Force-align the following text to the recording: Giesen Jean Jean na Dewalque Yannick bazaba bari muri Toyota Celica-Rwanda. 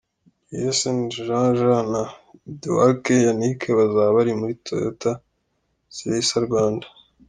Giesen 0.49 0.97
Jean 1.13 1.51
Jean 1.57 1.85
na 1.93 2.03
Dewalque 2.61 3.15
Yannick 3.25 3.61
bazaba 3.77 4.15
bari 4.17 4.31
muri 4.39 4.53
Toyota 4.65 5.11
Celica-Rwanda. 5.95 6.85